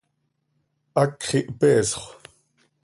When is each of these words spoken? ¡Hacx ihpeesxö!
¡Hacx 0.99 1.21
ihpeesxö! 1.39 2.03